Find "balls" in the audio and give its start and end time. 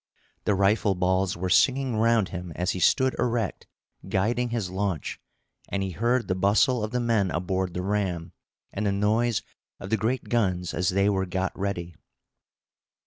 0.95-1.37